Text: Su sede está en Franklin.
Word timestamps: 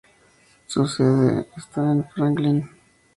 Su 0.65 0.87
sede 0.87 1.45
está 1.55 1.91
en 1.91 2.03
Franklin. 2.09 2.67